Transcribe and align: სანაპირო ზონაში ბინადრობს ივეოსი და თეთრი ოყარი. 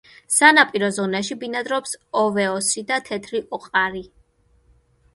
სანაპირო 0.35 0.89
ზონაში 0.95 1.37
ბინადრობს 1.43 1.95
ივეოსი 2.23 2.87
და 2.95 3.01
თეთრი 3.13 3.45
ოყარი. 3.59 4.07